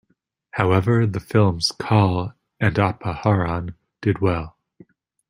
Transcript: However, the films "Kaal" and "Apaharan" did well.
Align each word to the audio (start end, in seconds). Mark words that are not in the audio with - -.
However, 0.53 1.05
the 1.05 1.19
films 1.19 1.71
"Kaal" 1.79 2.33
and 2.59 2.75
"Apaharan" 2.75 3.75
did 4.01 4.17
well. 4.19 4.57